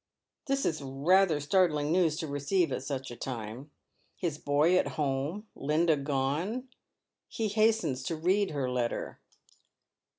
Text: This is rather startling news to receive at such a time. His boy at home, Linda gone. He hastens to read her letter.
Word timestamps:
This 0.47 0.65
is 0.65 0.81
rather 0.81 1.39
startling 1.39 1.91
news 1.91 2.17
to 2.17 2.27
receive 2.27 2.71
at 2.71 2.81
such 2.83 3.11
a 3.11 3.15
time. 3.15 3.69
His 4.17 4.39
boy 4.39 4.75
at 4.79 4.87
home, 4.97 5.45
Linda 5.53 5.95
gone. 5.95 6.69
He 7.27 7.49
hastens 7.49 8.01
to 8.05 8.15
read 8.15 8.49
her 8.49 8.67
letter. 8.67 9.19